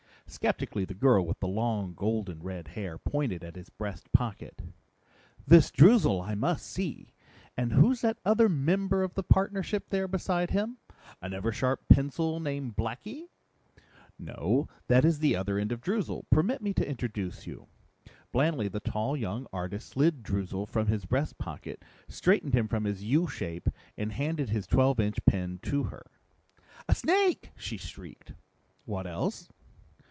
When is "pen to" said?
25.25-25.83